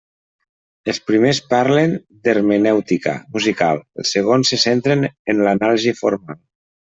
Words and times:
Els 0.93 0.99
primers 1.09 1.41
parlen 1.51 1.93
d'hermenèutica 2.27 3.13
musical; 3.37 3.83
els 4.05 4.15
segons 4.17 4.55
se 4.55 4.61
centren 4.65 5.07
en 5.11 5.45
l'anàlisi 5.47 5.95
formal. 6.03 6.43